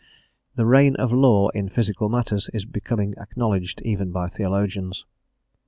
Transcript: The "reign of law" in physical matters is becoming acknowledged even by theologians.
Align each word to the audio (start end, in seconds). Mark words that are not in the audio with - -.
The 0.55 0.65
"reign 0.65 0.95
of 0.95 1.11
law" 1.13 1.49
in 1.49 1.69
physical 1.69 2.09
matters 2.09 2.49
is 2.55 2.65
becoming 2.65 3.13
acknowledged 3.19 3.83
even 3.83 4.11
by 4.11 4.29
theologians. 4.29 5.05